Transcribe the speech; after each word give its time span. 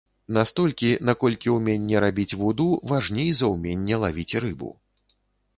Настолькі, 0.35 0.87
наколькі 1.09 1.53
ўменне 1.57 2.01
рабіць 2.05 2.37
вуду 2.41 2.67
важней 2.93 3.29
за 3.43 3.51
ўменне 3.53 3.95
лавіць 4.07 4.37
рыбу. 4.47 4.73